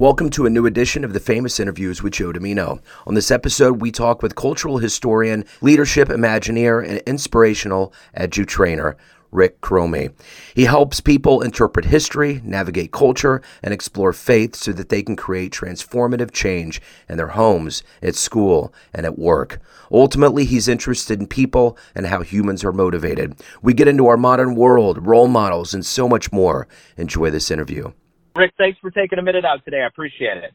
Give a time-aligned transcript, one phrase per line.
[0.00, 2.80] Welcome to a new edition of the Famous Interviews with Joe Dimino.
[3.06, 8.96] On this episode, we talk with cultural historian, leadership imagineer, and inspirational edu-trainer,
[9.30, 10.14] Rick Chromey.
[10.54, 15.52] He helps people interpret history, navigate culture, and explore faith so that they can create
[15.52, 19.60] transformative change in their homes, at school, and at work.
[19.92, 23.38] Ultimately, he's interested in people and how humans are motivated.
[23.60, 26.66] We get into our modern world, role models, and so much more.
[26.96, 27.92] Enjoy this interview.
[28.36, 29.82] Rick, thanks for taking a minute out today.
[29.82, 30.52] I appreciate it.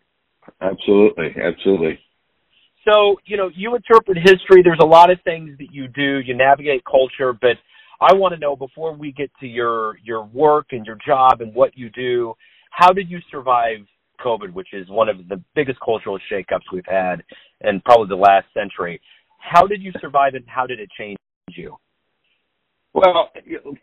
[0.61, 1.99] Absolutely, absolutely.
[2.87, 4.61] So, you know, you interpret history.
[4.63, 6.19] There's a lot of things that you do.
[6.19, 7.57] You navigate culture, but
[7.99, 11.53] I want to know before we get to your your work and your job and
[11.53, 12.35] what you do,
[12.69, 13.79] how did you survive
[14.23, 17.23] COVID, which is one of the biggest cultural shakeups we've had
[17.61, 19.01] in probably the last century?
[19.39, 21.17] How did you survive it and how did it change
[21.49, 21.75] you?
[22.95, 23.29] Well,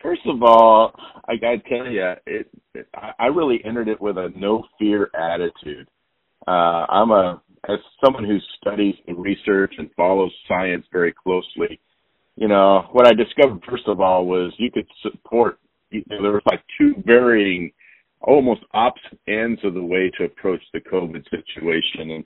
[0.03, 0.95] first of all,
[1.29, 5.11] I got to tell you, it, it, I really entered it with a no fear
[5.15, 5.87] attitude.
[6.49, 11.79] Uh, I'm a as someone who studies and research and follows science very closely.
[12.37, 15.59] You know, what I discovered first of all was you could support.
[15.91, 17.71] You know, there was like two varying,
[18.23, 22.25] almost opposite ends of the way to approach the COVID situation and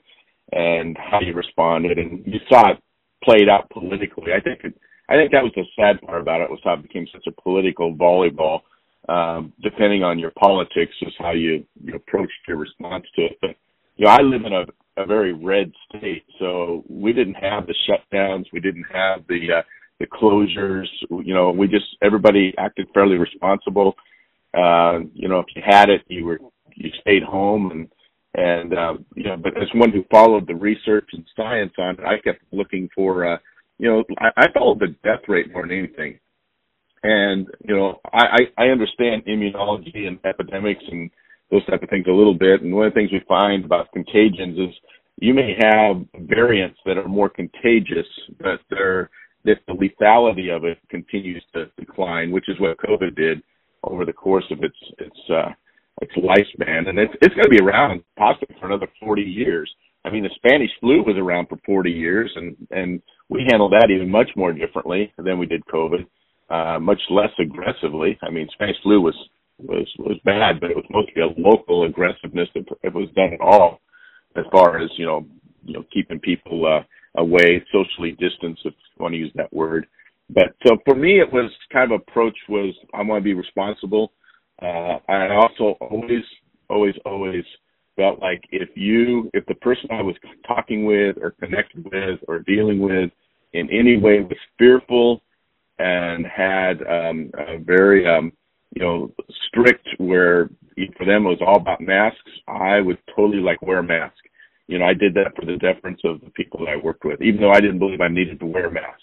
[0.53, 2.79] and how you responded, and you saw it
[3.25, 4.33] played out politically.
[4.33, 4.75] I think it,
[5.09, 7.41] I think that was the sad part about it was how it became such a
[7.43, 8.61] political volleyball.
[9.09, 13.39] Um, depending on your politics, is how you, you approached your response to it.
[13.41, 13.51] But
[13.97, 14.65] you know, I live in a,
[15.01, 19.63] a very red state, so we didn't have the shutdowns, we didn't have the uh,
[20.01, 20.87] the closures.
[21.09, 23.95] You know, we just everybody acted fairly responsible.
[24.53, 26.41] Uh, you know, if you had it, you were
[26.75, 27.89] you stayed home and
[28.35, 32.01] and uh, you know, but as one who followed the research and science on it,
[32.01, 33.39] I kept looking for uh,
[33.79, 36.19] you know, I, I followed the death rate more than anything.
[37.03, 41.11] And, you know, I, I understand immunology and epidemics and
[41.51, 42.63] those type of things a little bit.
[42.63, 44.75] And one of the things we find about contagions is
[45.19, 48.07] you may have variants that are more contagious,
[48.41, 49.11] but they're,
[49.45, 53.43] that the lethality of it continues to decline, which is what COVID did
[53.85, 55.51] over the course of its, its, uh,
[56.03, 56.89] its lifespan.
[56.89, 59.73] And it's, it's going to be around possibly for another 40 years.
[60.07, 63.91] I mean, the Spanish flu was around for 40 years, and and we handled that
[63.91, 66.07] even much more differently than we did COVID,
[66.49, 68.17] uh, much less aggressively.
[68.23, 69.17] I mean, Spanish flu was
[69.59, 73.41] was was bad, but it was mostly a local aggressiveness if it was done at
[73.41, 73.81] all,
[74.37, 75.27] as far as you know,
[75.65, 76.85] you know, keeping people uh,
[77.21, 79.89] away, socially distanced, if you want to use that word.
[80.31, 84.13] But so for me, it was kind of approach was I want to be responsible.
[84.63, 86.23] Uh, I also always,
[86.71, 87.45] always, always
[87.97, 90.15] felt like if you, if the person I was
[90.47, 93.11] talking with or connected with or dealing with
[93.53, 95.23] in any way was fearful
[95.79, 98.33] and had um, a very, um,
[98.75, 99.13] you know,
[99.49, 100.51] strict where
[100.97, 104.17] for them it was all about masks, I would totally like wear a mask.
[104.69, 107.23] You know, I did that for the deference of the people that I worked with,
[107.23, 109.01] even though I didn't believe I needed to wear a mask.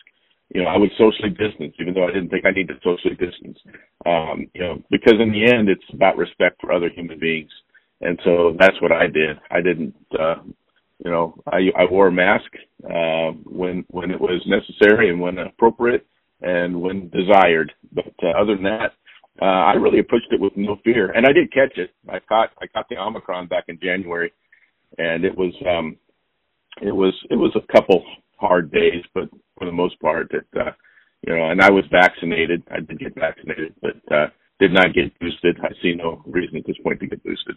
[0.54, 3.16] You know, I would socially distance, even though I didn't think I needed to socially
[3.16, 3.58] distance.
[4.06, 7.50] Um, you know, because in the end, it's about respect for other human beings
[8.04, 9.38] and so that's what I did.
[9.50, 10.36] I didn't, uh,
[11.04, 12.52] you know, I, I wore a mask
[12.84, 16.06] uh, when when it was necessary and when appropriate
[16.42, 17.72] and when desired.
[17.92, 18.94] But uh, other than that,
[19.42, 21.92] uh, I really approached it with no fear, and I did catch it.
[22.10, 24.32] I caught I caught the Omicron back in January,
[24.98, 25.98] and it was um,
[26.82, 28.04] it was it was a couple
[28.38, 30.72] hard days, but for the most part, it uh,
[31.26, 32.64] you know, and I was vaccinated.
[32.70, 34.28] I did get vaccinated, but uh,
[34.60, 35.58] did not get boosted.
[35.64, 37.56] I see no reason at this point to get boosted.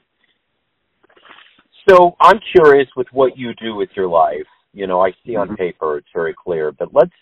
[1.89, 4.47] So I'm curious with what you do with your life.
[4.73, 5.57] You know, I see on mm-hmm.
[5.57, 7.13] paper it's very clear, but let's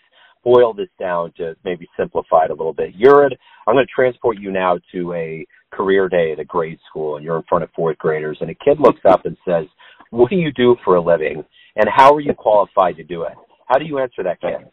[0.43, 2.93] boil this down to maybe simplify it a little bit.
[2.95, 3.31] You're at,
[3.67, 7.25] I'm going to transport you now to a career day at a grade school and
[7.25, 9.65] you're in front of fourth graders and a kid looks up and says,
[10.11, 11.43] what do you do for a living
[11.75, 13.33] and how are you qualified to do it?
[13.67, 14.67] How do you answer that kid?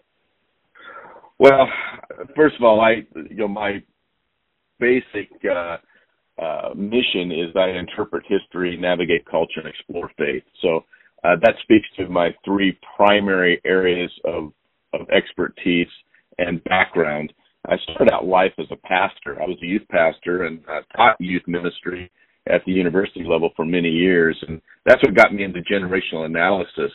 [1.38, 1.66] Well,
[2.36, 3.82] first of all, I, you know, my
[4.78, 5.78] basic, uh,
[6.42, 10.42] uh, mission is that I interpret history, navigate culture, and explore faith.
[10.60, 10.84] So
[11.24, 14.52] uh, that speaks to my three primary areas of,
[14.92, 15.88] of expertise
[16.38, 17.32] and background.
[17.66, 19.40] I started out life as a pastor.
[19.40, 22.10] I was a youth pastor and uh, taught youth ministry
[22.48, 26.90] at the university level for many years, and that's what got me into generational analysis.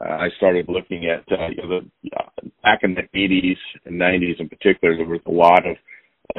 [0.00, 4.00] Uh, I started looking at uh, you know, the, uh, back in the 80s and
[4.00, 4.96] 90s in particular.
[4.96, 5.76] There was a lot of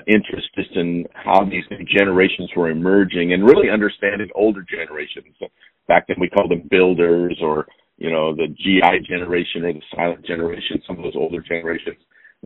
[0.07, 5.35] interest just in how these new generations were emerging and really understanding older generations.
[5.87, 7.67] Back then we called them builders or,
[7.97, 11.97] you know, the GI generation or the silent generation, some of those older generations.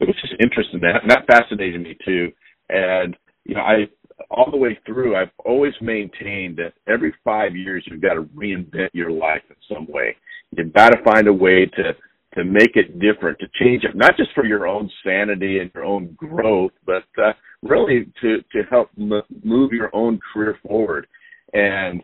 [0.02, 2.32] It was just interesting that and that fascinated me too.
[2.70, 3.16] And,
[3.46, 3.88] you know, I
[4.30, 8.90] all the way through, I've always maintained that every five years you've got to reinvent
[8.94, 10.16] your life in some way.
[10.52, 11.94] You've got to find a way to
[12.36, 15.86] to make it different, to change it, not just for your own sanity and your
[15.86, 17.34] own growth, but uh,
[17.64, 21.08] really to to help m- move your own career forward.
[21.54, 22.02] And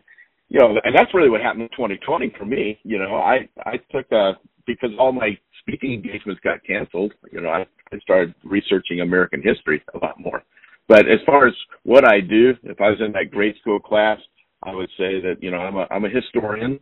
[0.48, 2.78] you know, and that's really what happened in 2020 for me.
[2.82, 4.32] You know, I I took a
[4.66, 7.12] because all my speaking engagements got canceled.
[7.30, 10.42] You know, I, I started researching American history a lot more.
[10.88, 11.54] But as far as
[11.84, 14.18] what I do, if I was in that grade school class,
[14.62, 16.80] I would say that you know I'm a I'm a historian.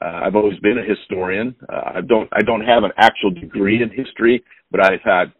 [0.00, 1.54] Uh, I've always been a historian.
[1.68, 5.32] Uh, I don't I don't have an actual degree in history, but I've had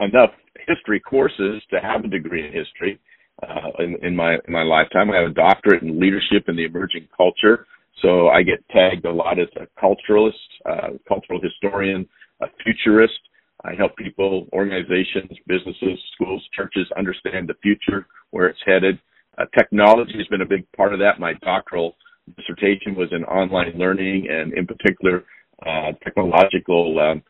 [0.00, 0.30] enough
[0.66, 2.98] history courses to have a degree in history
[3.42, 5.10] uh, in, in my in my lifetime.
[5.10, 7.66] I have a doctorate in leadership in the emerging culture,
[8.02, 10.32] so I get tagged a lot as a culturalist,
[10.64, 12.08] uh, cultural historian,
[12.40, 13.18] a futurist.
[13.64, 18.98] I help people, organizations, businesses, schools, churches understand the future, where it's headed.
[19.38, 21.18] Uh, technology has been a big part of that.
[21.18, 21.96] My doctoral
[22.36, 25.24] dissertation was in online learning and, in particular,
[25.64, 27.22] uh, technological um,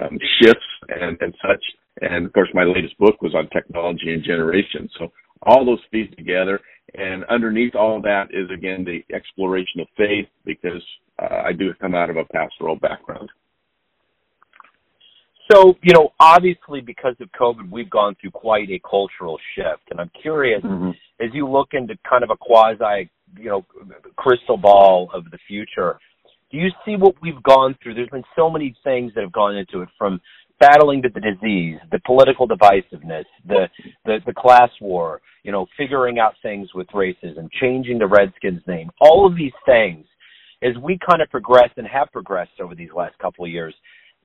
[0.00, 1.62] um, shifts and, and such.
[2.00, 4.88] And of course, my latest book was on technology and generation.
[4.98, 5.12] So
[5.42, 6.60] all those feed together.
[6.94, 10.82] And underneath all that is again the exploration of faith because
[11.20, 13.28] uh, I do come out of a pastoral background.
[15.50, 19.82] So, you know, obviously because of COVID, we've gone through quite a cultural shift.
[19.90, 20.90] And I'm curious, mm-hmm.
[21.20, 23.64] as you look into kind of a quasi, you know,
[24.16, 25.98] crystal ball of the future,
[26.50, 27.94] do you see what we've gone through?
[27.94, 30.20] There's been so many things that have gone into it from
[30.60, 33.68] battling the, disease, the political divisiveness, the,
[34.04, 38.90] the, the class war, you know, figuring out things with racism, changing the Redskins name,
[39.00, 40.06] all of these things,
[40.62, 43.74] as we kind of progress and have progressed over these last couple of years,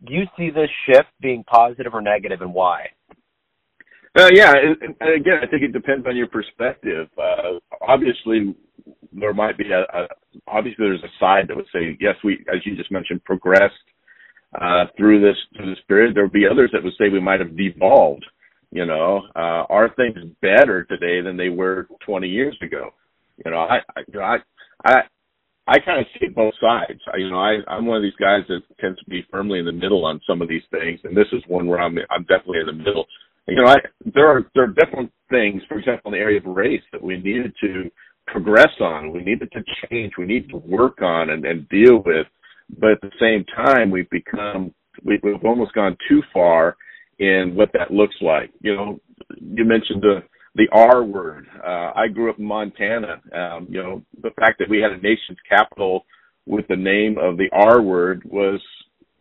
[0.05, 2.85] do you see this shift being positive or negative and why?
[4.15, 7.07] Uh, yeah, and, and again, I think it depends on your perspective.
[7.17, 8.55] Uh, obviously,
[9.13, 10.07] there might be a, a
[10.47, 13.73] obviously there's a side that would say yes, we, as you just mentioned, progressed
[14.59, 16.15] uh, through this through this period.
[16.15, 18.25] There would be others that would say we might have devolved.
[18.71, 22.89] You know, uh, are things better today than they were 20 years ago?
[23.43, 24.37] You know, I, I,
[24.83, 25.01] I,
[25.67, 26.99] I, kind of see both sides.
[27.13, 29.65] I, you know, I, I'm one of these guys that tends to be firmly in
[29.65, 32.59] the middle on some of these things, and this is one where I'm, I'm definitely
[32.59, 33.05] in the middle.
[33.47, 33.75] You know, I,
[34.13, 37.15] there are there are different things, for example, in the area of race that we
[37.17, 37.89] needed to
[38.27, 42.27] progress on, we needed to change, we need to work on and, and deal with
[42.69, 46.75] but at the same time, we've become we've almost gone too far
[47.19, 48.51] in what that looks like.
[48.61, 48.99] You know,
[49.39, 50.23] you mentioned the
[50.55, 51.47] the R word.
[51.65, 53.21] Uh, I grew up in Montana.
[53.33, 56.05] Um, you know, the fact that we had a nation's capital
[56.45, 58.61] with the name of the R word was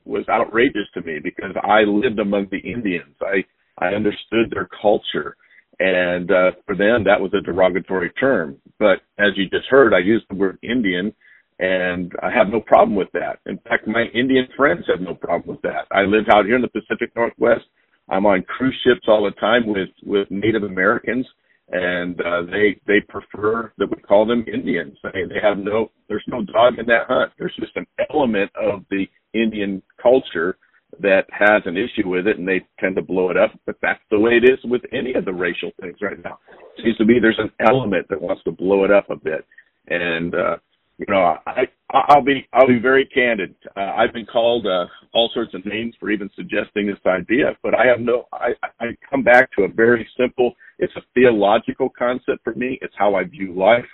[0.04, 3.14] was outrageous to me because I lived among the Indians.
[3.20, 3.44] I
[3.78, 5.36] I understood their culture,
[5.78, 8.56] and uh, for them that was a derogatory term.
[8.78, 11.14] But as you just heard, I used the word Indian
[11.58, 13.38] and I have no problem with that.
[13.46, 15.86] In fact, my Indian friends have no problem with that.
[15.90, 17.64] I live out here in the Pacific Northwest.
[18.08, 21.26] I'm on cruise ships all the time with with Native Americans,
[21.70, 24.96] and uh, they they prefer that we call them Indians.
[25.02, 27.32] They they have no there's no dog in that hunt.
[27.38, 30.58] There's just an element of the Indian culture
[31.00, 33.52] that has an issue with it, and they tend to blow it up.
[33.66, 36.38] But that's the way it is with any of the racial things right now.
[36.76, 39.44] It seems to me there's an element that wants to blow it up a bit,
[39.88, 40.56] and uh,
[40.98, 43.54] you know, I I'll be I'll be very candid.
[43.76, 47.74] Uh, I've been called uh, all sorts of names for even suggesting this idea, but
[47.74, 48.26] I have no.
[48.32, 50.54] I I come back to a very simple.
[50.78, 52.78] It's a theological concept for me.
[52.80, 53.84] It's how I view life.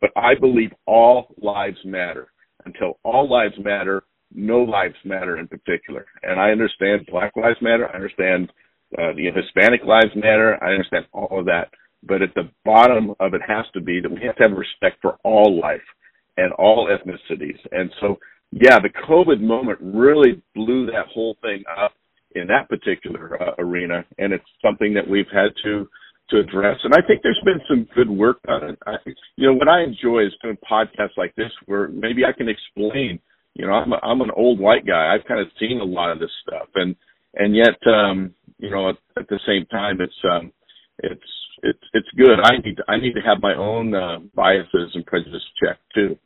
[0.00, 2.28] But I believe all lives matter.
[2.64, 4.04] Until all lives matter,
[4.34, 6.06] no lives matter in particular.
[6.22, 7.88] And I understand Black Lives Matter.
[7.88, 8.50] I understand
[8.98, 10.62] uh, the Hispanic Lives Matter.
[10.62, 11.70] I understand all of that.
[12.02, 14.98] But at the bottom of it has to be that we have to have respect
[15.02, 15.80] for all life
[16.36, 17.58] and all ethnicities.
[17.72, 18.18] And so,
[18.52, 21.92] yeah, the COVID moment really blew that whole thing up
[22.34, 25.88] in that particular uh, arena, and it's something that we've had to
[26.30, 26.76] to address.
[26.84, 28.78] And I think there's been some good work on it.
[28.86, 28.96] I,
[29.36, 33.18] you know, what I enjoy is doing podcasts like this, where maybe I can explain.
[33.54, 35.14] You know, I'm a, I'm an old white guy.
[35.14, 36.94] I've kind of seen a lot of this stuff, and
[37.34, 40.52] and yet, um, you know, at, at the same time, it's um,
[40.98, 41.20] it's
[41.62, 42.38] it's it's good.
[42.42, 46.16] I need to, I need to have my own uh, biases and prejudice checked too.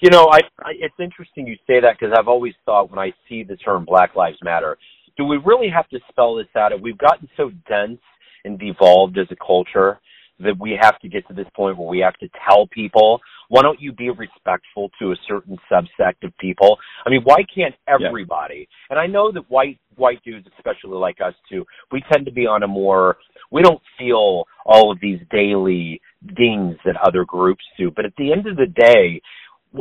[0.00, 3.12] You know, I, I it's interesting you say that because I've always thought when I
[3.28, 4.76] see the term Black Lives Matter,
[5.16, 6.72] do we really have to spell this out?
[6.80, 8.00] We've gotten so dense
[8.44, 10.00] and devolved as a culture
[10.42, 13.20] that we have to get to this point where we have to tell people.
[13.48, 16.78] Why don't you be respectful to a certain subsect of people?
[17.06, 18.68] I mean why can't everybody?
[18.68, 18.86] Yeah.
[18.90, 22.46] and i know that white white dudes especially like us too we tend to be
[22.46, 23.16] on a more
[23.50, 26.00] we don't feel all of these daily
[26.36, 27.90] dings that other groups do.
[27.94, 29.20] But at the end of the day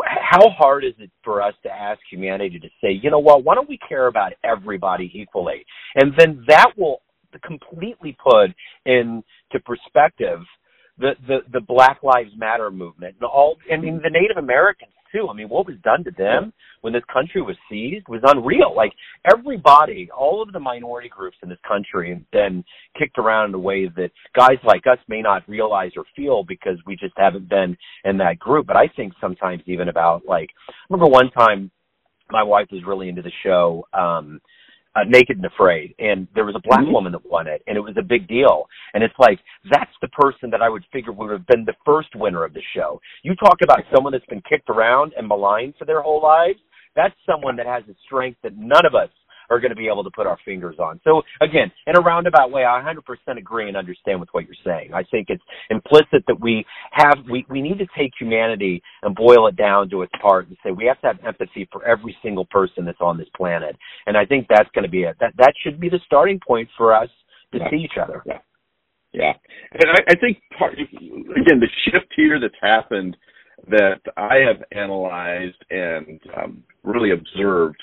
[0.06, 3.56] how hard is it for us to ask humanity to say, you know what, why
[3.56, 5.66] don't we care about everybody equally?
[5.96, 7.02] And then that will
[7.40, 8.52] completely put
[8.86, 10.40] into perspective
[10.98, 15.28] the, the, the Black Lives Matter movement and all, I mean, the Native Americans too.
[15.30, 18.74] I mean, what was done to them when this country was seized was unreal.
[18.76, 18.92] Like
[19.32, 22.64] everybody, all of the minority groups in this country have been
[22.98, 26.78] kicked around in a way that guys like us may not realize or feel because
[26.86, 28.68] we just haven't been in that group.
[28.68, 31.72] But I think sometimes even about like, I remember one time
[32.30, 34.40] my wife was really into the show, um,
[34.96, 36.92] uh, Naked and Afraid, and there was a black mm-hmm.
[36.92, 38.68] woman that won it, and it was a big deal.
[38.94, 39.40] And it's like
[39.72, 42.62] that's the person that I would figure would have been the first winner of the
[42.76, 43.00] show.
[43.24, 46.60] You talk about someone that's been kicked around and maligned for their whole lives.
[46.96, 49.10] That's someone that has a strength that none of us
[49.52, 51.00] are going to be able to put our fingers on.
[51.04, 54.94] So again, in a roundabout way, I 100% agree and understand with what you're saying.
[54.94, 59.48] I think it's implicit that we have we we need to take humanity and boil
[59.48, 62.46] it down to its part and say we have to have empathy for every single
[62.46, 63.76] person that's on this planet.
[64.08, 65.18] And I think that's going to be it.
[65.20, 67.10] That that should be the starting point for us
[67.52, 67.70] to yeah.
[67.70, 68.24] see each other.
[68.26, 68.40] Yeah.
[69.14, 69.34] Yeah,
[69.74, 73.18] and I, I think part again the shift here that's happened
[73.68, 77.82] that I have analyzed and um, really observed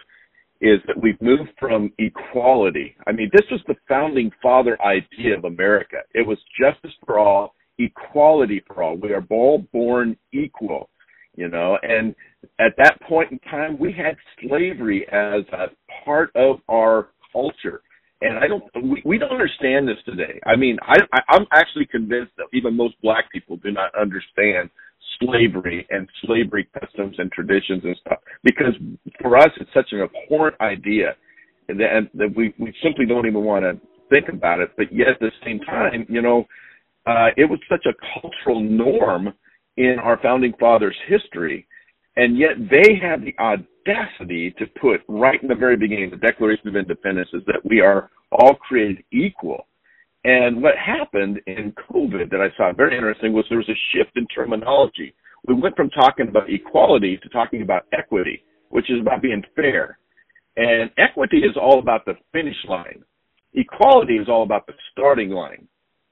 [0.61, 2.97] is that we've moved from equality.
[3.07, 5.99] I mean, this was the founding father idea of America.
[6.15, 8.97] It was justice for all, equality for all.
[8.97, 10.91] We are all born equal,
[11.37, 12.15] you know, and
[12.59, 15.67] at that point in time, we had slavery as a
[16.05, 17.83] part of our culture.
[18.21, 20.41] And I don't, we, we don't understand this today.
[20.45, 24.71] I mean, I, I, I'm actually convinced that even most black people do not understand
[25.23, 28.75] slavery and slavery customs and traditions and stuff because
[29.21, 31.15] for us it's such an abhorrent idea
[31.69, 33.79] that, that we, we simply don't even want to
[34.11, 34.71] think about it.
[34.77, 36.45] But yet at the same time, you know,
[37.07, 39.33] uh, it was such a cultural norm
[39.77, 41.67] in our founding fathers' history,
[42.17, 46.69] and yet they had the audacity to put right in the very beginning, the Declaration
[46.69, 49.67] of Independence, is that we are all created equal.
[50.25, 54.17] And what happened in COVID that I saw very interesting was there was a shift
[54.17, 55.15] in terminology.
[55.47, 59.99] We went from talking about equality to talking about equity, which is about being fair.
[60.57, 63.03] And equity is all about the finish line.
[63.55, 65.69] Equality is all about the starting line.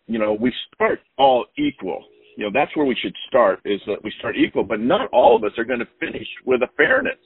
[0.07, 2.05] You know, we start all equal.
[2.37, 5.35] You know, that's where we should start is that we start equal, but not all
[5.35, 7.19] of us are going to finish with a fairness.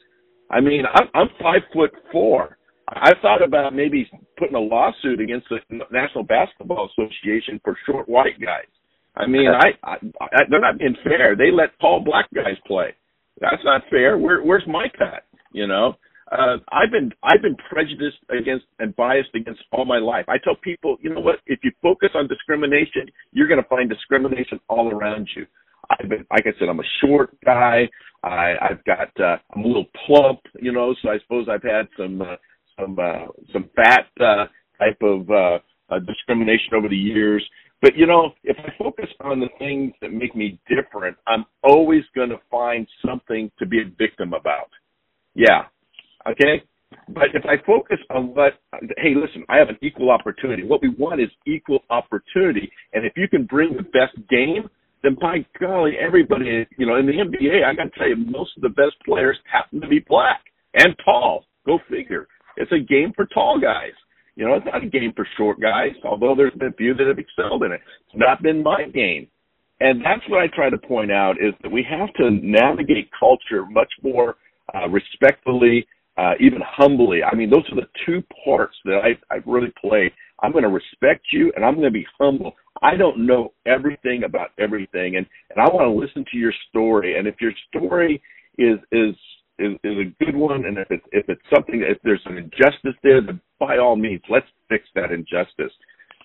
[0.51, 2.57] I mean, I'm, I'm five foot four.
[2.91, 5.59] I thought about maybe putting a lawsuit against the
[5.91, 8.67] National Basketball Association for short white guys.
[9.17, 11.37] I mean, I, I, I they're not being fair.
[11.37, 12.95] They let tall black guys play.
[13.41, 14.19] That's not fair.
[14.19, 15.25] Where, where's my cut?
[15.53, 15.97] You know,
[16.31, 20.27] uh, I've been I've been prejudiced against and biased against all my life.
[20.29, 21.37] I tell people, you know what?
[21.47, 25.47] If you focus on discrimination, you're going to find discrimination all around you.
[25.91, 27.89] I've been, like I said, I'm a short guy.
[28.23, 31.89] I, I've got, uh, I'm a little plump, you know, so I suppose I've had
[31.97, 32.37] some uh,
[32.79, 34.47] some uh, some fat uh,
[34.79, 35.59] type of uh,
[35.91, 37.45] uh, discrimination over the years.
[37.83, 42.03] But you know, if I focus on the things that make me different, I'm always
[42.15, 44.71] going to find something to be a victim about.
[45.35, 45.65] Yeah,
[46.31, 46.63] okay.
[47.09, 48.55] But if I focus on what,
[48.99, 50.65] hey, listen, I have an equal opportunity.
[50.65, 54.69] What we want is equal opportunity, and if you can bring the best game,
[55.03, 58.51] then by golly, everybody, you know, in the NBA, I got to tell you, most
[58.57, 60.41] of the best players happen to be black
[60.75, 61.47] and tall.
[61.67, 62.27] Go figure.
[62.57, 63.93] It's a game for tall guys.
[64.37, 67.07] You know, it's not a game for short guys, although there's been a few that
[67.07, 67.81] have excelled in it.
[68.07, 69.29] It's not been my game.
[69.81, 73.65] And that's what I try to point out is that we have to navigate culture
[73.67, 74.37] much more
[74.75, 75.87] uh, respectfully,
[76.19, 77.23] uh, even humbly.
[77.23, 80.13] I mean, those are the two parts that I, I really play.
[80.43, 82.53] I'm going to respect you and I'm going to be humble.
[82.83, 87.19] I don't know everything about everything and, and I want to listen to your story.
[87.19, 88.23] And if your story
[88.59, 89.15] is, is
[89.61, 92.99] is, is a good one, and if it's if it's something if there's an injustice
[93.03, 95.73] there, then by all means, let's fix that injustice.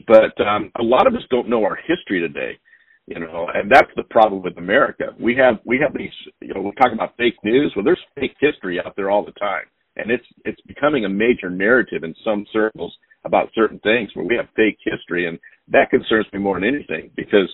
[0.08, 2.58] But um, a lot of us don't know our history today,
[3.08, 5.16] you know, and that's the problem with America.
[5.20, 7.74] We have we have these, you know, we're talking about fake news.
[7.76, 9.66] Well, there's fake history out there all the time,
[9.98, 14.36] and it's it's becoming a major narrative in some circles about certain things where we
[14.36, 17.52] have fake history, and that concerns me more than anything because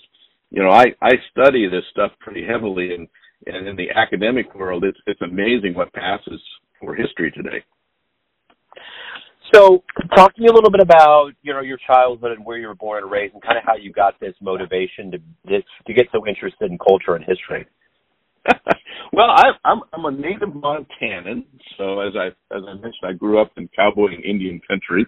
[0.50, 3.08] you know I I study this stuff pretty heavily and
[3.48, 6.42] and in the academic world, it's it's amazing what passes
[6.80, 7.64] for history today.
[9.54, 9.84] So,
[10.16, 12.76] talk to me a little bit about you know your childhood and where you were
[12.76, 16.26] born and raised, and kind of how you got this motivation to to get so
[16.28, 17.66] interested in culture and history.
[19.14, 21.44] well, I, I'm I'm a native Montanan,
[21.78, 25.06] so as I as I mentioned, I grew up in cowboy and Indian country,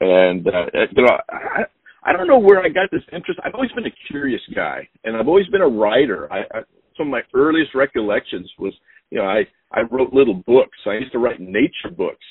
[0.00, 1.62] and uh, you know I
[2.04, 3.40] I don't know where I got this interest.
[3.44, 6.32] I've always been a curious guy, and I've always been a writer.
[6.32, 6.60] I, I
[6.98, 8.74] some of my earliest recollections was
[9.10, 10.76] you know I I wrote little books.
[10.86, 12.24] I used to write nature books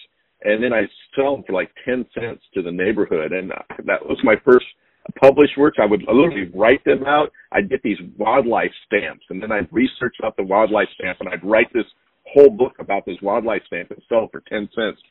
[0.44, 0.82] and then I
[1.16, 3.56] sell them for like ten cents to the neighborhood, and uh,
[3.86, 4.66] that was my first
[5.20, 5.78] published works.
[5.82, 7.32] I would literally write them out.
[7.52, 11.44] I'd get these wildlife stamps, and then I'd research about the wildlife stamp, and I'd
[11.44, 11.86] write this
[12.34, 15.02] whole book about this wildlife stamp and sell it for ten cents.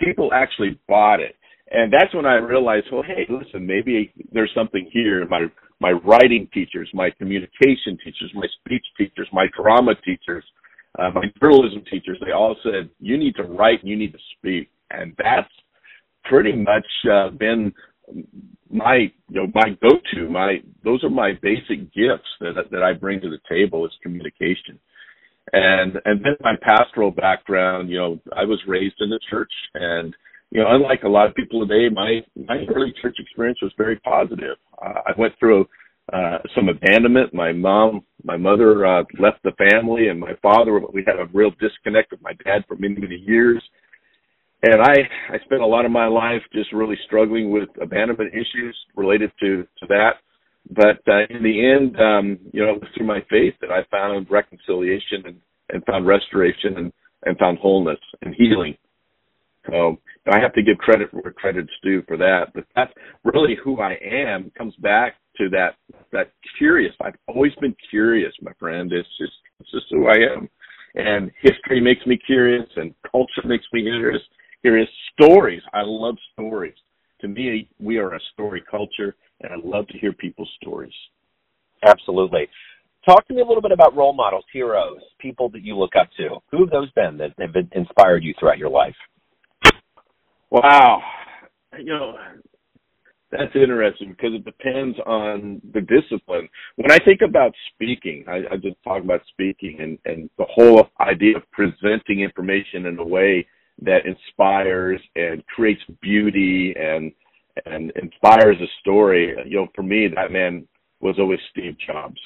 [0.00, 1.34] People actually bought it,
[1.70, 5.26] and that's when I realized, well, hey, listen, maybe there's something here.
[5.26, 5.46] My
[5.80, 10.44] my writing teachers, my communication teachers, my speech teachers, my drama teachers
[10.98, 14.18] uh, my journalism teachers, they all said, you need to write and you need to
[14.36, 14.70] speak.
[14.90, 15.48] And that's
[16.24, 17.72] pretty much uh, been
[18.70, 23.20] my you know my go-to my those are my basic gifts that that I bring
[23.20, 24.78] to the table is communication
[25.52, 30.14] and and then my pastoral background you know I was raised in the church and
[30.50, 33.96] you know unlike a lot of people today my my early church experience was very
[34.00, 35.66] positive uh, I went through
[36.12, 37.34] uh, some abandonment.
[37.34, 40.80] My mom, my mother uh, left the family, and my father.
[40.92, 43.62] We had a real disconnect with my dad for many, many years.
[44.62, 44.94] And I,
[45.34, 49.66] I spent a lot of my life just really struggling with abandonment issues related to
[49.80, 50.12] to that.
[50.70, 53.84] But uh, in the end, um, you know, it was through my faith that I
[53.90, 55.40] found reconciliation and,
[55.70, 56.92] and found restoration and,
[57.24, 58.76] and found wholeness and healing.
[59.70, 59.98] So
[60.30, 62.52] I have to give credit where credit's due for that.
[62.54, 62.92] But that's
[63.24, 64.46] really who I am.
[64.46, 65.76] It comes back to that
[66.12, 66.94] that curious.
[67.00, 68.92] I've always been curious, my friend.
[68.92, 70.48] It's just it's just who I am.
[70.94, 74.22] And history makes me curious, and culture makes me curious.
[74.62, 75.62] Curious stories.
[75.72, 76.74] I love stories.
[77.20, 80.92] To me, we are a story culture, and I love to hear people's stories.
[81.86, 82.48] Absolutely.
[83.04, 86.08] Talk to me a little bit about role models, heroes, people that you look up
[86.16, 86.38] to.
[86.50, 88.94] Who have those been that have inspired you throughout your life?
[90.50, 91.02] Wow.
[91.78, 92.16] You know,
[93.30, 96.48] that's interesting because it depends on the discipline.
[96.76, 100.88] When I think about speaking, I, I just talk about speaking and, and the whole
[101.00, 103.46] idea of presenting information in a way
[103.82, 107.12] that inspires and creates beauty and
[107.66, 109.34] and inspires a story.
[109.46, 110.66] You know, for me, that man
[111.00, 112.18] was always Steve Jobs.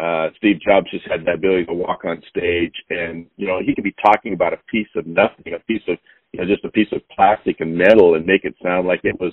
[0.00, 3.74] Uh, Steve Jobs just had that ability to walk on stage and, you know, he
[3.74, 5.98] could be talking about a piece of nothing, a piece of,
[6.32, 9.18] you know, just a piece of plastic and metal and make it sound like it
[9.20, 9.32] was,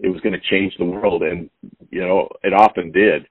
[0.00, 1.48] it was going to change the world, and
[1.90, 3.26] you know it often did.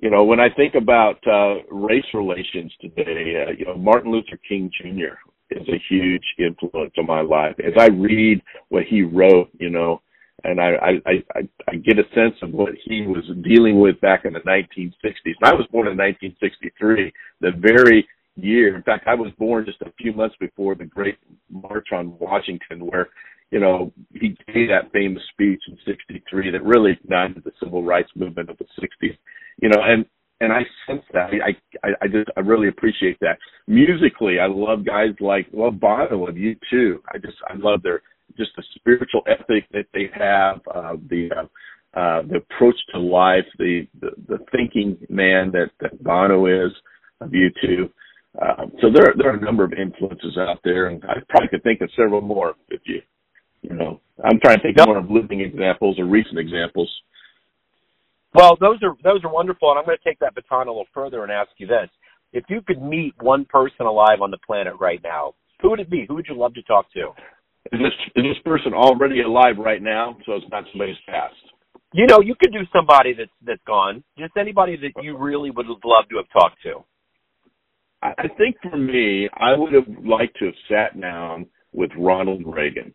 [0.00, 4.38] You know, when I think about uh, race relations today, uh, you know, Martin Luther
[4.46, 5.16] King Jr.
[5.50, 7.56] is a huge influence on my life.
[7.58, 10.02] As I read what he wrote, you know,
[10.44, 14.26] and I, I, I, I get a sense of what he was dealing with back
[14.26, 14.92] in the 1960s.
[15.24, 18.06] And I was born in 1963, the very
[18.36, 18.76] year.
[18.76, 21.18] In fact, I was born just a few months before the Great
[21.50, 23.08] March on Washington, where
[23.50, 28.10] you know, he gave that famous speech in '63 that really ignited the civil rights
[28.16, 29.16] movement of the '60s.
[29.62, 30.04] You know, and
[30.40, 31.30] and I sense that.
[31.30, 33.38] I I, I just I really appreciate that.
[33.68, 37.02] Musically, I love guys like well Bono and you too.
[37.12, 38.02] I just I love their
[38.36, 43.46] just the spiritual ethic that they have, uh, the uh, uh, the approach to life,
[43.58, 46.72] the, the the thinking man that that Bono is
[47.20, 47.88] of you too.
[48.40, 51.62] Uh, so there there are a number of influences out there, and I probably could
[51.62, 53.00] think of several more if you
[53.68, 54.86] you know, I'm trying to think yep.
[54.86, 56.90] more of living examples or recent examples.
[58.34, 60.86] Well, those are those are wonderful, and I'm going to take that baton a little
[60.92, 61.88] further and ask you this:
[62.32, 65.90] If you could meet one person alive on the planet right now, who would it
[65.90, 66.04] be?
[66.06, 67.12] Who would you love to talk to?
[67.72, 70.16] Is this is this person already alive right now?
[70.26, 71.34] So it's not somebody's past.
[71.92, 74.04] You know, you could do somebody that's that's gone.
[74.18, 76.84] Just anybody that you really would love to have talked to.
[78.02, 82.94] I think for me, I would have liked to have sat down with Ronald Reagan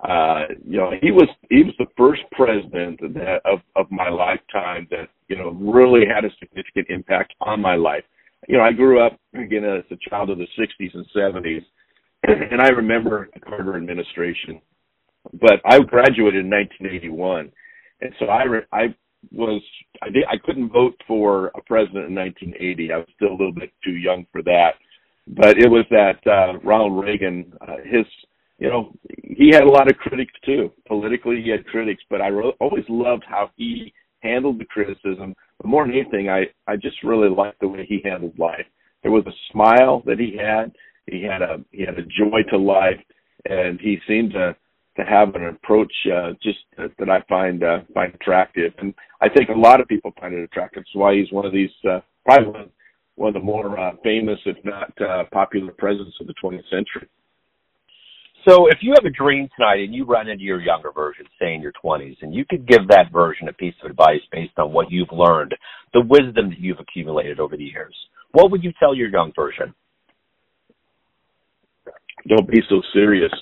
[0.00, 4.86] uh, you know, he was he was the first president that, of of my lifetime
[4.90, 8.04] that you know really had a significant impact on my life.
[8.46, 11.64] You know, I grew up again as a child of the '60s and '70s,
[12.52, 14.60] and I remember the Carter administration.
[15.32, 17.50] But I graduated in 1981,
[18.00, 18.94] and so I re- I
[19.32, 19.62] was
[20.02, 22.92] I did I couldn't vote for a president in 1980.
[22.92, 24.72] I was still a little bit too young for that.
[25.26, 28.06] But it was that uh, Ronald Reagan, uh, his
[28.58, 30.72] you know, he had a lot of critics too.
[30.86, 35.34] Politically, he had critics, but I re- always loved how he handled the criticism.
[35.58, 38.66] But more than anything, I I just really liked the way he handled life.
[39.02, 40.72] There was a smile that he had.
[41.06, 43.00] He had a he had a joy to life,
[43.48, 44.56] and he seemed to
[44.98, 49.28] to have an approach uh, just uh, that I find uh, find attractive, and I
[49.28, 50.82] think a lot of people find it attractive.
[50.82, 52.70] That's why he's one of these uh, probably one,
[53.14, 57.08] one of the more uh, famous, if not uh, popular, presidents of the 20th century.
[58.48, 61.54] So, if you have a dream tonight and you run into your younger version, say
[61.54, 64.72] in your 20s, and you could give that version a piece of advice based on
[64.72, 65.54] what you've learned,
[65.92, 67.94] the wisdom that you've accumulated over the years,
[68.32, 69.74] what would you tell your young version?
[72.28, 73.32] Don't be so serious.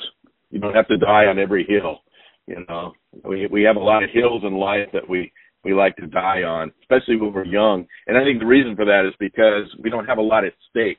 [0.57, 1.99] You don't have to die on every hill.
[2.47, 2.95] You know,
[3.29, 5.31] we we have a lot of hills in life that we
[5.65, 7.85] we like to die on, especially when we're young.
[8.07, 10.55] And I think the reason for that is because we don't have a lot at
[10.71, 10.97] stake.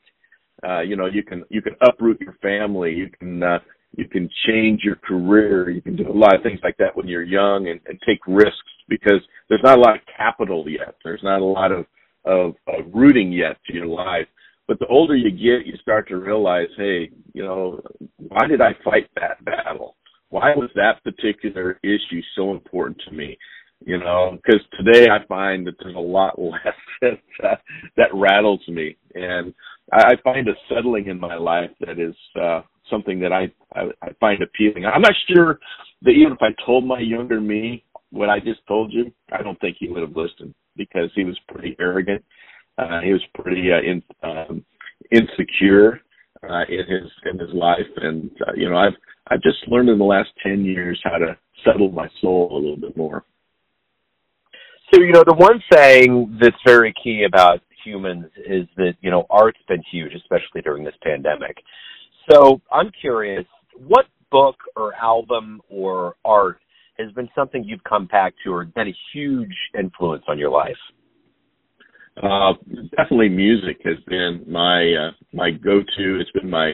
[0.63, 3.57] Uh, you know, you can you can uproot your family, you can uh,
[3.95, 7.07] you can change your career, you can do a lot of things like that when
[7.07, 8.53] you're young and, and take risks
[8.87, 10.93] because there's not a lot of capital yet.
[11.03, 11.87] There's not a lot of
[12.25, 14.27] of, of rooting yet to your life.
[14.67, 17.81] But the older you get, you start to realize, hey, you know,
[18.17, 19.95] why did I fight that battle?
[20.29, 23.37] Why was that particular issue so important to me?
[23.85, 27.61] You know, because today I find that there's a lot less that
[27.95, 29.53] that rattles me, and
[29.93, 33.83] I, I find a settling in my life that is uh, something that I, I
[34.01, 34.85] I find appealing.
[34.85, 35.59] I'm not sure
[36.01, 39.59] that even if I told my younger me what I just told you, I don't
[39.61, 42.23] think he would have listened because he was pretty arrogant.
[42.77, 44.63] Uh, he was pretty uh, in, um,
[45.11, 46.01] insecure
[46.43, 48.93] uh, in his in his life, and uh, you know I've
[49.29, 52.77] I've just learned in the last ten years how to settle my soul a little
[52.77, 53.23] bit more.
[54.93, 59.25] So you know the one thing that's very key about humans is that you know
[59.29, 61.57] art's been huge, especially during this pandemic.
[62.31, 63.45] So I'm curious,
[63.87, 66.59] what book or album or art
[66.99, 70.77] has been something you've come back to or had a huge influence on your life?
[72.21, 72.53] Uh,
[72.95, 76.19] definitely music has been my uh, my go-to.
[76.19, 76.71] It's been my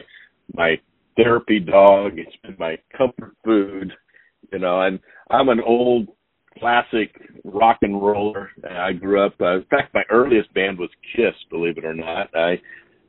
[0.54, 0.76] my
[1.16, 2.12] therapy dog.
[2.16, 3.92] It's been my comfort food.
[4.52, 4.98] You know, and
[5.30, 6.08] I'm an old
[6.58, 8.50] classic rock and roller.
[8.70, 9.34] I grew up.
[9.40, 11.34] Uh, in fact, my earliest band was Kiss.
[11.50, 12.52] Believe it or not, I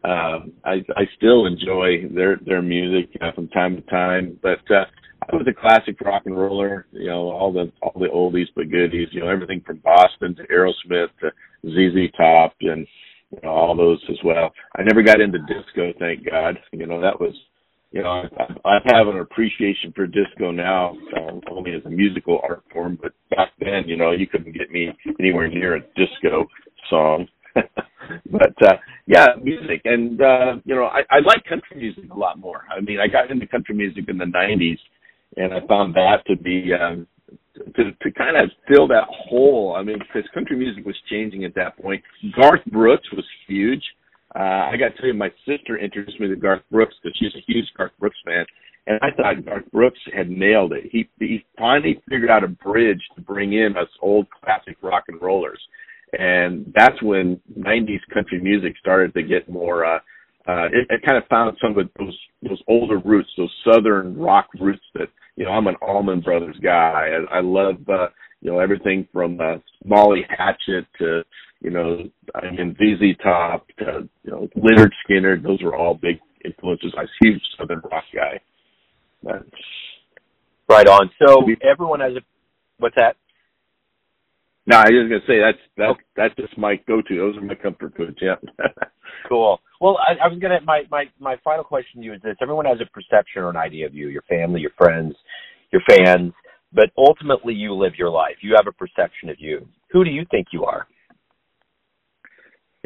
[0.04, 4.38] um, I I still enjoy their their music uh, from time to time.
[4.42, 4.86] But uh,
[5.30, 6.86] I was a classic rock and roller.
[6.92, 9.10] You know, all the all the oldies but goodies.
[9.12, 11.32] You know, everything from Boston to Aerosmith to
[11.66, 12.88] ZZ Top and
[13.32, 14.52] you know, all those as well.
[14.78, 16.58] I never got into disco, thank God.
[16.72, 17.34] You know, that was
[17.92, 22.42] you know, I, I have an appreciation for disco now, um, only as a musical
[22.44, 23.00] art form.
[23.02, 26.46] But back then, you know, you couldn't get me anywhere near a disco
[26.90, 27.28] song.
[27.56, 28.76] but uh
[29.08, 32.64] yeah, music and uh you know, I, I like country music a lot more.
[32.70, 34.80] I mean I got into country music in the nineties
[35.38, 37.08] and I found that to be um
[37.76, 39.76] to to kind of fill that hole.
[39.78, 42.04] I mean, because country music was changing at that point.
[42.40, 43.84] Garth Brooks was huge.
[44.36, 47.34] Uh, I got to tell you, my sister introduced me to Garth Brooks because she's
[47.36, 48.46] a huge Garth Brooks fan,
[48.88, 50.84] and I thought Garth Brooks had nailed it.
[50.92, 55.22] He he finally figured out a bridge to bring in us old classic rock and
[55.22, 55.62] rollers,
[56.18, 59.86] and that's when '90s country music started to get more.
[59.86, 60.00] uh
[60.48, 64.48] uh, it, it kind of found some of those those older roots, those southern rock
[64.60, 67.10] roots that you know, I'm an Allman Brothers guy.
[67.32, 68.08] I, I love, uh,
[68.42, 71.24] you know, everything from uh, Molly Hatchet to,
[71.62, 72.04] you know,
[72.34, 75.44] I mean, ZZ Top to, you know, Lynyrd Skynyrd.
[75.44, 76.94] Those were all big influences.
[76.98, 78.40] I was a huge Southern rock guy.
[79.24, 79.46] But,
[80.70, 81.10] right on.
[81.26, 82.22] So everyone has a,
[82.78, 83.18] what's that?
[84.68, 86.04] No, I was gonna say that's that's okay.
[86.16, 87.16] that's just my go-to.
[87.16, 88.18] Those are my comfort foods.
[88.20, 88.36] Yeah.
[89.28, 89.60] cool.
[89.82, 92.66] Well, I, I was gonna my my my final question to you is this: everyone
[92.66, 95.16] has a perception or an idea of you, your family, your friends,
[95.72, 96.34] your fans,
[96.74, 98.36] but ultimately you live your life.
[98.42, 99.68] You have a perception of you.
[99.92, 100.88] Who do you think you are?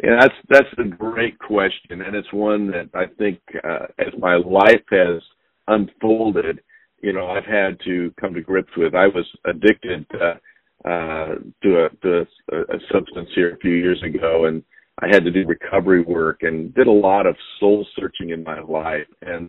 [0.02, 4.36] Yeah, that's that's a great question, and it's one that I think uh, as my
[4.36, 5.22] life has
[5.68, 6.60] unfolded,
[7.02, 8.94] you know, I've had to come to grips with.
[8.94, 10.06] I was addicted.
[10.14, 10.34] Uh,
[10.82, 14.62] uh, to a to a, a substance here a few years ago, and
[15.00, 18.60] I had to do recovery work and did a lot of soul searching in my
[18.60, 19.48] life and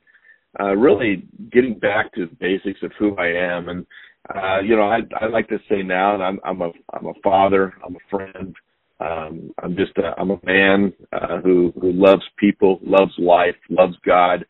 [0.60, 3.70] uh, really getting back to the basics of who I am.
[3.70, 3.86] And
[4.34, 7.14] uh, you know, I I like to say now that I'm I'm a I'm a
[7.24, 8.56] father, I'm a friend.
[9.00, 13.96] Um, I'm just a, I'm a man uh, who who loves people, loves life, loves
[14.06, 14.46] God,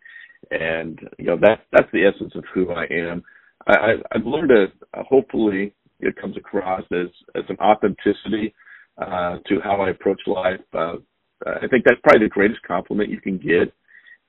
[0.52, 3.24] and you know that that's the essence of who I am.
[3.68, 4.68] I, I I've learned to
[5.04, 8.54] hopefully it comes across as as an authenticity
[8.97, 10.60] uh, to how I approach life.
[10.73, 10.95] Uh,
[11.45, 13.73] I think that's probably the greatest compliment you can get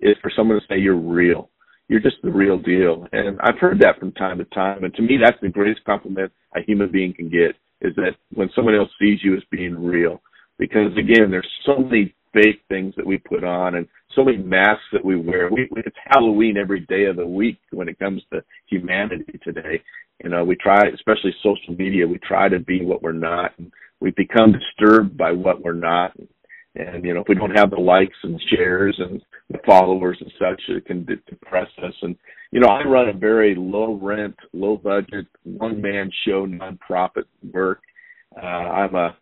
[0.00, 1.50] is for someone to say you're real.
[1.88, 3.06] You're just the real deal.
[3.12, 4.84] And I've heard that from time to time.
[4.84, 8.48] And to me, that's the greatest compliment a human being can get is that when
[8.54, 10.22] someone else sees you as being real.
[10.58, 14.84] Because again, there's so many fake things that we put on and so many masks
[14.92, 15.50] that we wear.
[15.50, 19.82] We, it's Halloween every day of the week when it comes to humanity today.
[20.22, 23.52] You know, we try, especially social media, we try to be what we're not.
[23.58, 23.72] And
[24.02, 26.12] we become disturbed by what we're not.
[26.74, 30.32] And, you know, if we don't have the likes and shares and the followers and
[30.38, 31.94] such, it can depress us.
[32.02, 32.16] And,
[32.50, 37.82] you know, I run a very low rent, low budget, one man show nonprofit work.
[38.36, 39.16] Uh, I'm a,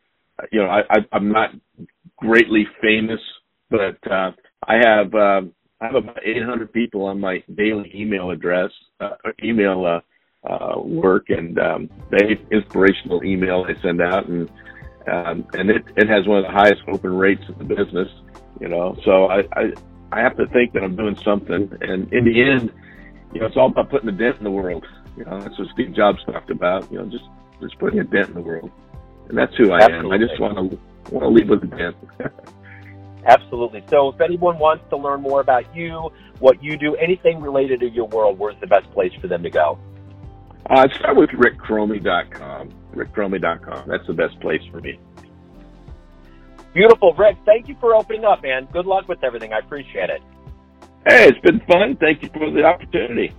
[0.50, 1.50] you know, I, I, I'm not
[2.16, 3.20] greatly famous,
[3.68, 4.30] but, uh,
[4.66, 5.42] I have, uh,
[5.80, 9.10] I have about 800 people on my daily email address, uh,
[9.42, 10.00] email, uh,
[10.44, 14.50] uh, work and um, they inspirational email they send out and
[15.10, 18.08] um, and it, it has one of the highest open rates in the business,
[18.60, 18.96] you know.
[19.04, 19.72] So I, I
[20.12, 22.72] I have to think that I'm doing something, and in the end,
[23.32, 24.86] you know, it's all about putting a dent in the world.
[25.16, 26.90] You know, that's what Steve Jobs talked about.
[26.92, 27.24] You know, just
[27.60, 28.70] just putting a dent in the world,
[29.28, 30.06] and that's who I Absolutely.
[30.06, 30.12] am.
[30.12, 30.78] I just want to
[31.10, 31.96] want to leave with a dent.
[33.26, 33.84] Absolutely.
[33.88, 37.88] So, if anyone wants to learn more about you, what you do, anything related to
[37.88, 39.78] your world, where's the best place for them to go?
[40.66, 42.70] Uh, start with rickchromey.com.
[42.94, 43.88] rickchromey.com.
[43.88, 44.98] That's the best place for me.
[46.72, 47.36] Beautiful, Rick.
[47.44, 48.68] Thank you for opening up, man.
[48.72, 49.52] Good luck with everything.
[49.52, 50.22] I appreciate it.
[51.06, 51.96] Hey, it's been fun.
[51.96, 53.32] Thank you for the opportunity.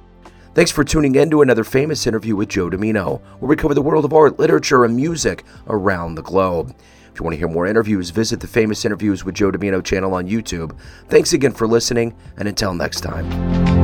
[0.54, 3.82] Thanks for tuning in to another famous interview with Joe Dimino, where we cover the
[3.82, 6.76] world of art, literature, and music around the globe.
[7.14, 10.14] If you want to hear more interviews, visit the Famous Interviews with Joe Dimino channel
[10.14, 10.78] on YouTube.
[11.08, 13.81] Thanks again for listening, and until next time.